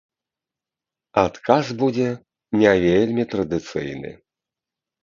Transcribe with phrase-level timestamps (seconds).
[1.23, 2.09] Адказ будзе
[2.63, 4.11] не вельмі традыцыйны.